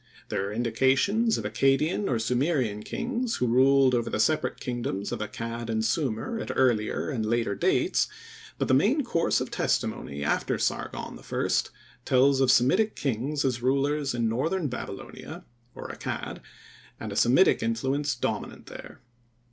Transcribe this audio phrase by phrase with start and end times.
[0.29, 5.19] There are indications of Accadian or Sumerian kings who ruled over the separate kingdoms of
[5.19, 8.07] Accad and Sumir at earlier and later dates,
[8.57, 11.47] but the main course of testimony after Sargon I
[12.03, 15.45] tells of Semitic kings as rulers in northern Babylonia,
[15.75, 16.39] or Accad,
[16.99, 19.01] and a Semitic influence dominant there.